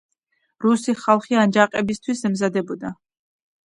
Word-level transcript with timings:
რუსი 0.65 0.95
ხალხი 1.03 1.39
აჯანყებისთვის 1.43 2.29
ემზადებოდა. 2.33 2.97